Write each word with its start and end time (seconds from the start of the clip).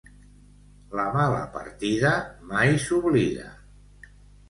La 0.99 1.05
mala 1.17 1.43
partida 1.59 2.17
mai 2.55 2.83
s'oblida. 2.89 3.57